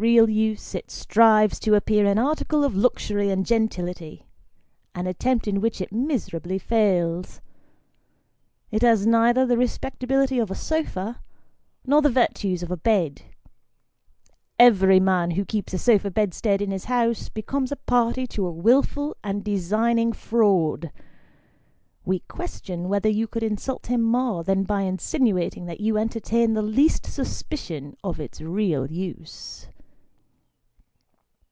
[0.00, 4.24] real use, it strives to appear an article of luxury and gentility
[4.94, 7.40] an attempt in which it miserably fails.
[8.70, 11.20] It has neither the respectability of a sofa,
[11.84, 13.22] nor the virtues of a bed;
[14.56, 18.46] every man who keeps a sofa bed stead in his house, becomes a party to
[18.46, 20.92] a wilful and designing fraud
[22.04, 26.62] we question whether you could insult him more, than by insinuating that you entertain the
[26.62, 29.66] least suspicion of its real use.